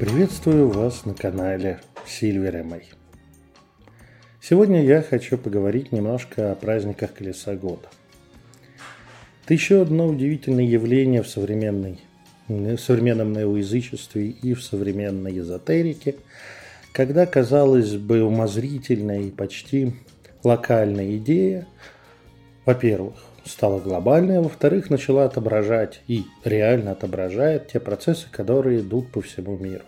[0.00, 2.84] Приветствую вас на канале Silver MA.
[4.40, 7.86] Сегодня я хочу поговорить немножко о праздниках Колеса Года.
[9.44, 12.00] Это еще одно удивительное явление в, современной,
[12.48, 16.14] в современном неоязычестве и в современной эзотерике,
[16.94, 19.92] когда, казалось бы, умозрительная и почти
[20.42, 21.66] локальная идея,
[22.64, 29.20] во-первых, стала глобальной, а во-вторых, начала отображать и реально отображает те процессы, которые идут по
[29.20, 29.84] всему миру.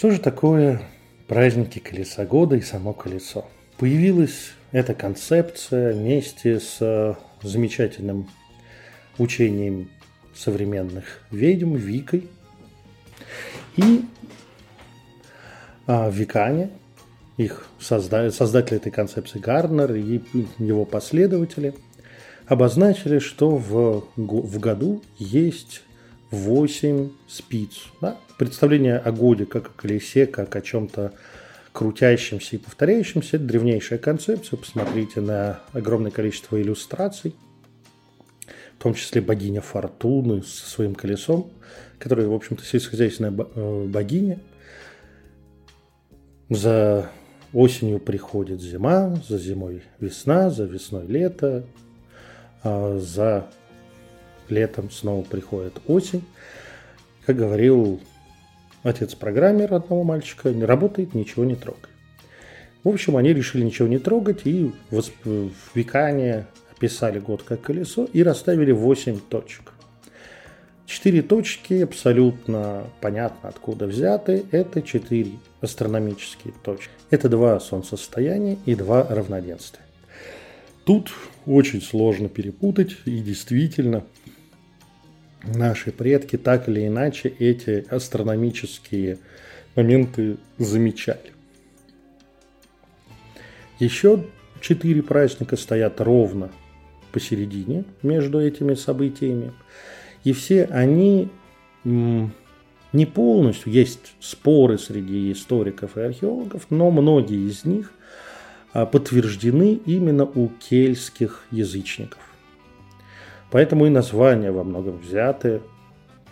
[0.00, 0.80] Что же такое
[1.28, 3.44] праздники колеса года и само колесо?
[3.76, 8.26] Появилась эта концепция вместе с замечательным
[9.18, 9.90] учением
[10.34, 12.30] современных ведьм Викой
[13.76, 14.06] и
[15.86, 16.70] а, Викане,
[17.36, 18.30] их созда...
[18.30, 20.22] создатель этой концепции Гарнер и
[20.56, 21.74] его последователи
[22.46, 25.82] обозначили, что в, в году есть
[26.30, 27.86] 8 спиц.
[28.00, 28.16] Да?
[28.38, 31.12] Представление о годе как о колесе, как о чем-то
[31.72, 34.56] крутящемся и повторяющемся– это древнейшая концепция.
[34.56, 37.34] Посмотрите на огромное количество иллюстраций,
[38.78, 41.50] в том числе богиня Фортуны со своим колесом,
[41.98, 44.40] которая, в общем-то, сельскохозяйственная э, богиня.
[46.48, 47.10] За
[47.52, 51.64] Осенью приходит зима, за зимой весна, за весной лето,
[52.62, 53.50] а за
[54.50, 56.24] летом снова приходит осень.
[57.26, 58.00] Как говорил
[58.82, 61.90] отец-программер одного мальчика, не работает, ничего не трогай.
[62.82, 68.22] В общем, они решили ничего не трогать и в векане описали год как колесо и
[68.22, 69.72] расставили 8 точек.
[70.86, 74.44] Четыре точки абсолютно понятно откуда взяты.
[74.50, 76.90] Это четыре астрономические точки.
[77.10, 79.84] Это два солнцестояния и два равноденствия.
[80.84, 81.12] Тут
[81.46, 84.02] очень сложно перепутать, и действительно
[85.44, 89.18] наши предки так или иначе эти астрономические
[89.76, 91.32] моменты замечали.
[93.78, 94.26] Еще
[94.60, 96.50] четыре праздника стоят ровно
[97.12, 99.52] посередине между этими событиями.
[100.22, 101.30] И все они
[101.84, 107.92] не полностью, есть споры среди историков и археологов, но многие из них
[108.72, 112.29] а, подтверждены именно у кельтских язычников.
[113.50, 115.60] Поэтому и названия во многом взяты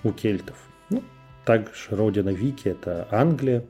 [0.04, 0.56] у кельтов.
[0.90, 1.02] Ну,
[1.44, 3.64] также родина Вики– это Англия,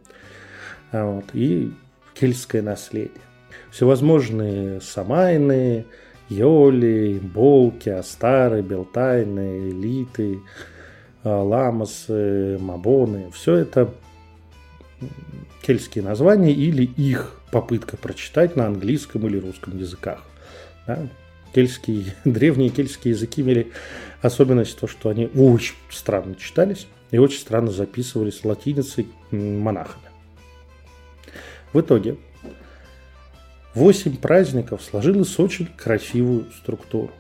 [0.93, 1.73] а вот, и
[2.15, 3.23] кельтское наследие.
[3.71, 5.87] Всевозможные самайны,
[6.29, 10.41] Йоли, Болки, Астары, Белтайны, Элиты,
[11.25, 13.31] а, Ламасы, Мабоны.
[13.33, 13.91] Все это
[15.63, 20.23] кельтские названия или их попытка прочитать на английском или русском языках.
[20.87, 21.09] Да?
[21.55, 23.73] Кельтские, древние кельтские языки имели
[24.23, 30.05] особенность то, что они очень странно читались и очень странно записывались латиницей монахами.
[31.73, 32.17] В итоге
[33.79, 37.13] Восемь праздников сложилось очень красивую структуру.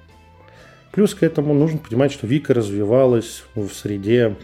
[0.91, 4.37] Плюс к этому нужно понимать, что Вика развивалась в среде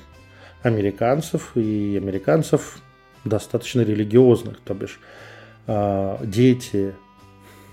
[0.62, 2.78] американцев, и американцев
[3.24, 5.00] достаточно религиозных, то бишь
[5.66, 6.94] э, дети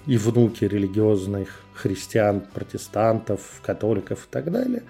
[0.06, 4.84] и внуки религиозных христиан, протестантов, католиков и так далее,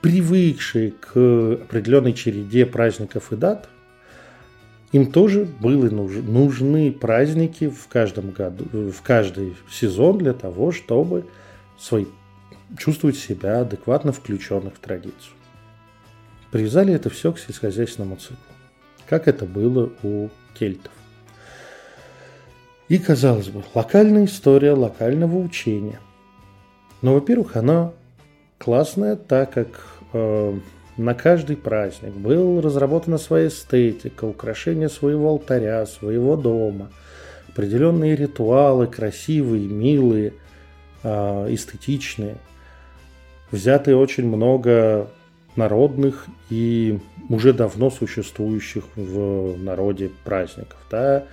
[0.00, 1.16] привыкшие к
[1.62, 3.68] определенной череде праздников и дат,
[4.92, 11.26] им тоже были нужны праздники в каждом году, в каждый сезон для того, чтобы
[11.78, 12.06] свои,
[12.78, 15.34] чувствовать себя адекватно включенных в традицию.
[16.50, 18.36] Привязали это все к сельскохозяйственному циклу,
[19.06, 20.92] как это было у кельтов.
[22.88, 25.98] И, казалось бы, локальная история локального учения.
[27.02, 27.92] Но, во-первых, она
[28.58, 29.68] классная, так как
[30.12, 30.58] э,
[30.96, 36.90] на каждый праздник был разработана своя эстетика, украшение своего алтаря, своего дома,
[37.48, 40.32] определенные ритуалы, красивые, милые,
[41.02, 42.36] а, эстетичные.
[43.50, 45.08] Взяты очень много
[45.54, 50.78] народных и уже давно существующих в народе праздников.
[50.90, 51.24] Да?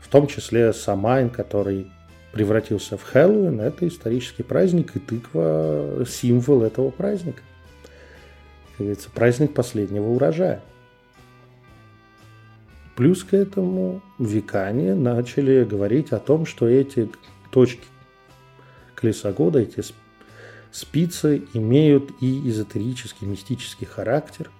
[0.00, 1.90] В том числе Самайн, который
[2.32, 7.42] превратился в Хэллоуин, это исторический праздник, и тыква– символ этого праздника
[8.80, 10.62] говорится, праздник последнего урожая.
[12.96, 17.08] Плюс к этому векане начали говорить о том, что эти
[17.50, 17.84] точки
[18.94, 19.82] колеса года, эти
[20.70, 24.50] спицы имеют и эзотерический, мистический характер,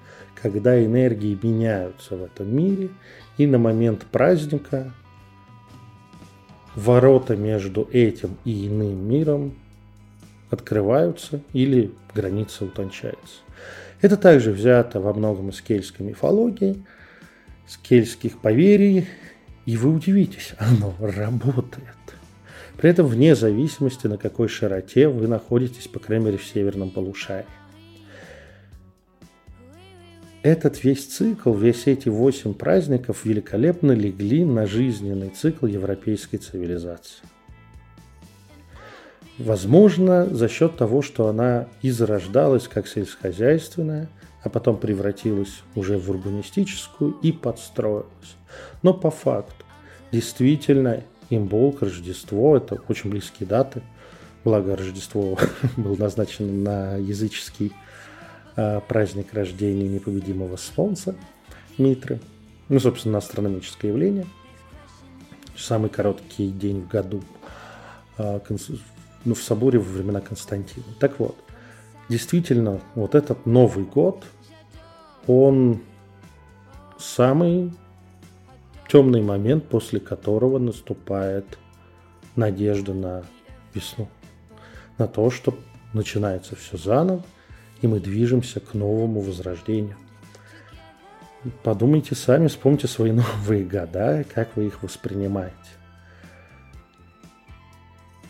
[0.40, 2.90] когда энергии меняются в этом мире,
[3.37, 4.92] и на момент праздника
[6.75, 9.55] ворота между этим и иным миром
[10.50, 13.43] открываются или граница утончается.
[14.00, 16.82] Это также взято во многом из кельтской мифологии,
[17.67, 19.06] с кельтских поверий,
[19.67, 21.84] и вы удивитесь, оно работает.
[22.76, 27.46] При этом вне зависимости, на какой широте вы находитесь, по крайней мере, в северном полушарии.
[30.42, 37.26] Этот весь цикл, весь эти восемь праздников великолепно легли на жизненный цикл европейской цивилизации.
[39.37, 44.08] Возможно, за счет того, что она и зарождалась как сельскохозяйственная,
[44.42, 48.37] а потом превратилась уже в урбанистическую и подстроилась.
[48.82, 49.66] Но по факту,
[50.10, 53.82] действительно, Имболк, Рождество– это очень близкие даты.
[54.42, 55.38] Благо, Рождество
[55.76, 57.72] было назначено на языческий
[58.88, 61.14] праздник рождения непобедимого солнца
[61.78, 62.20] Митры.
[62.68, 64.26] Ну, собственно, астрономическое явление.
[65.56, 67.22] Самый короткий день в году
[68.18, 68.40] э,
[69.24, 70.86] ну, в соборе во времена Константина.
[70.98, 71.36] Так вот,
[72.08, 74.24] действительно, вот этот Новый год,
[75.26, 75.80] он
[76.98, 77.72] самый
[78.88, 81.58] темный момент, после которого наступает
[82.36, 83.24] надежда на
[83.74, 84.08] весну.
[84.98, 85.54] На то, что
[85.92, 87.22] начинается все заново,
[87.80, 89.96] и мы движемся к новому возрождению.
[91.62, 95.54] Подумайте сами, вспомните свои новые года, как вы их воспринимаете.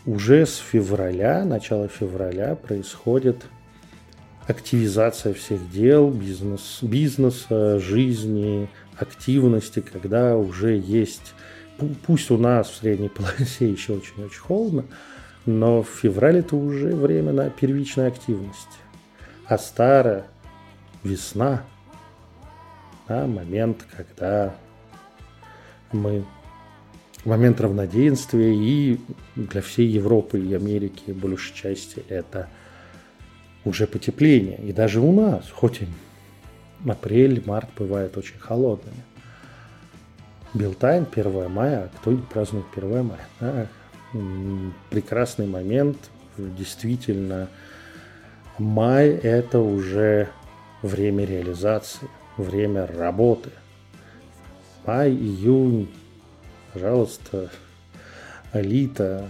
[0.05, 3.45] Уже с февраля, начала февраля происходит
[4.47, 8.67] активизация всех дел, бизнес, бизнеса, жизни,
[8.97, 11.33] активности, когда уже есть,
[12.05, 14.85] пусть у нас в средней полосе еще очень-очень холодно,
[15.45, 18.77] но в феврале это уже время на первичной активности.
[19.51, 20.27] А старая
[21.03, 21.65] весна,
[23.09, 24.55] да, момент, когда
[25.91, 26.23] мы
[27.25, 28.97] момент равноденствия и
[29.35, 32.47] для всей Европы и Америки большей части это
[33.65, 34.57] уже потепление.
[34.59, 35.87] И даже у нас, хоть и
[36.89, 39.03] апрель, март бывают очень холодными.
[40.53, 43.27] Билтайн 1 мая, а кто празднует 1 мая?
[43.41, 43.67] Да?
[44.89, 45.97] Прекрасный момент,
[46.37, 47.49] действительно,
[48.57, 50.29] май– это уже
[50.81, 52.07] время реализации,
[52.37, 53.51] время работы.
[54.85, 55.89] Май, июнь,
[56.73, 57.49] пожалуйста,
[58.53, 59.29] элита,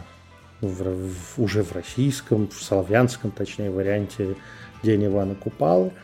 [0.61, 4.35] в, в, уже в российском, в славянском, точнее, варианте
[4.83, 5.91] День Ивана Купалы–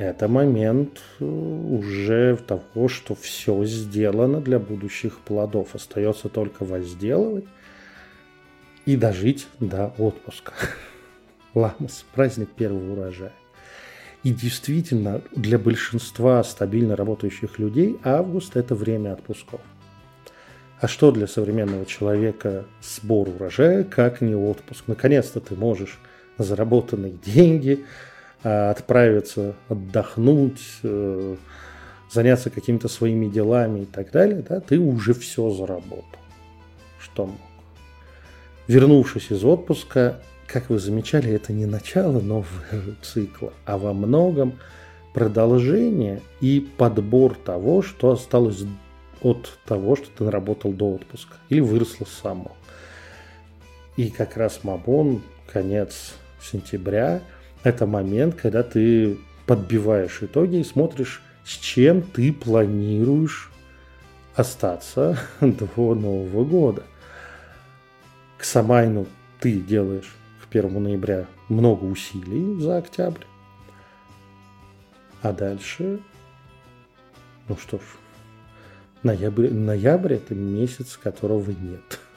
[0.00, 5.74] это момент э, уже того, что все сделано для будущих плодов.
[5.74, 7.44] Остается только возделывать
[8.86, 10.54] и дожить до отпуска.
[11.54, 13.32] Ламас, праздник первого урожая.
[14.22, 19.60] И действительно, для большинства стабильно работающих людей август– это время отпусков.
[20.80, 24.84] А что для современного человека сбор урожая, как не отпуск?
[24.86, 25.98] Наконец-то ты можешь
[26.38, 27.84] на заработанные деньги–
[28.42, 31.36] а, отправиться отдохнуть, э,
[32.10, 36.06] заняться какими-то своими делами и так далее, да, ты уже все заработал.
[36.98, 37.36] Что мог.
[38.66, 42.46] Вернувшись из отпуска, как вы замечали, это не начало нового
[43.02, 44.58] цикла, а во многом
[45.14, 48.64] продолжение и подбор того, что осталось
[49.22, 52.52] от того, что ты наработал до отпуска или выросло само.
[53.96, 57.20] И как раз Мабон, конец сентября–
[57.62, 63.50] это момент, когда ты подбиваешь итоги и смотришь, с чем ты планируешь
[64.34, 66.82] остаться до Нового года.
[68.38, 69.06] К Самайну
[69.40, 70.14] ты делаешь
[70.50, 73.24] 1 ноября много усилий за октябрь.
[75.22, 76.00] А дальше,
[77.48, 77.82] ну что ж,
[79.02, 82.00] ноябрь, ноябрь это месяц, которого нет.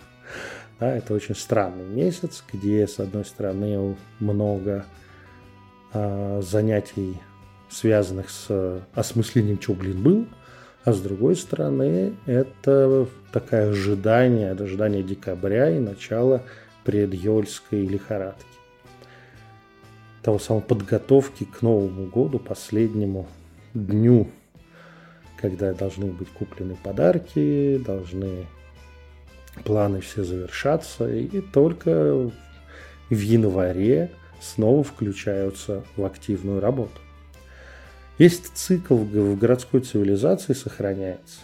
[0.80, 4.86] Да, это очень странный месяц, где, с одной стороны, много
[5.94, 7.22] а, занятий,
[7.70, 10.28] связанных с осмыслением, что, блин, был,
[10.84, 16.42] а с другой стороны, это такое ожидание, ожидание декабря и начала
[16.84, 18.46] предъельской лихорадки.
[20.22, 23.28] Того самого подготовки к Новому году, последнему
[23.74, 24.30] дню,
[25.38, 28.46] когда должны быть куплены подарки, должны
[29.66, 32.32] планы все завершаться, и только
[33.10, 34.12] в январе
[34.42, 37.00] снова включаются в активную работу.
[38.18, 41.40] Есть цикл в городской цивилизации сохраняется.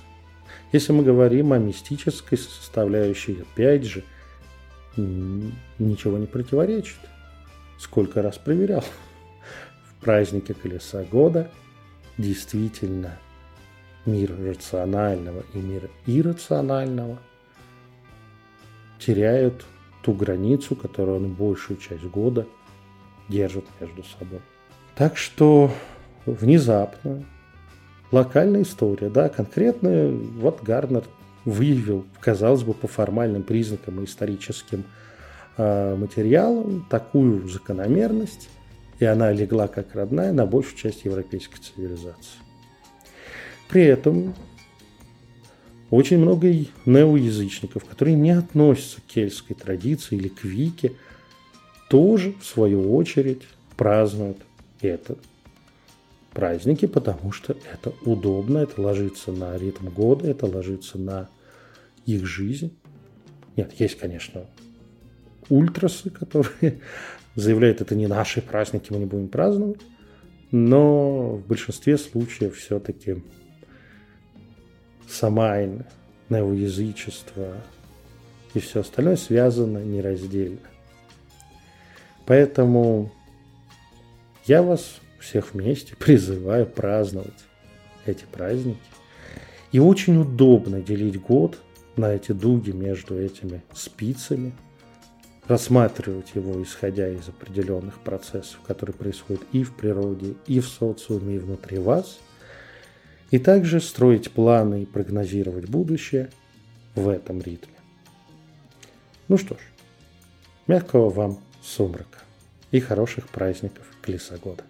[0.71, 4.03] Если мы говорим о мистической составляющей, опять же,
[4.97, 6.99] ничего не противоречит.
[7.77, 8.83] Сколько раз проверял.
[9.83, 11.49] В празднике Колеса года
[12.17, 13.17] действительно
[14.05, 17.19] мир рационального и мир иррационального
[18.97, 19.65] теряют
[20.01, 22.45] ту границу, которую он большую часть года–
[23.29, 24.41] держат между собой.
[24.95, 25.71] Так что
[26.25, 27.23] внезапно
[28.11, 31.03] локальная история, да, конкретно вот Гарнер
[31.45, 34.83] выявил, казалось бы, по формальным признакам и историческим
[35.57, 38.49] э, материалам такую закономерность,
[38.99, 42.39] и она легла как родная на большую часть европейской цивилизации.
[43.69, 44.33] При этом
[45.89, 46.53] очень много
[46.85, 50.93] неоязычников, которые не относятся к кельтской традиции или к Вике,
[51.89, 53.41] тоже, в свою очередь,
[53.75, 54.37] празднуют
[54.81, 55.15] это
[56.31, 61.29] праздники, потому что это удобно, это ложится на ритм года, это ложится на
[62.05, 62.77] их жизнь.
[63.55, 64.45] Нет, есть, конечно,
[65.49, 66.81] ультрасы, которые
[67.35, 69.81] заявляют, это не наши праздники, мы не будем праздновать.
[70.51, 73.23] Но в большинстве случаев все-таки
[75.07, 75.85] Самайн,
[76.29, 77.55] неоязычество
[78.53, 80.59] и все остальное связано нераздельно.
[82.25, 83.11] Поэтому
[84.45, 87.45] я вас всех вместе призываю праздновать
[88.05, 88.79] эти праздники.
[89.71, 91.59] И очень удобно делить год
[91.95, 94.53] на эти дуги между этими спицами,
[95.47, 101.39] рассматривать его, исходя из определенных процессов, которые происходят и в природе, и в социуме, и
[101.39, 102.19] внутри вас–
[103.31, 106.29] и также строить планы и прогнозировать будущее
[106.95, 107.73] в этом ритме.
[109.27, 109.59] Ну что ж,
[110.67, 112.19] мягкого вам сумрака
[112.71, 114.63] и хороших праздников к лесогода.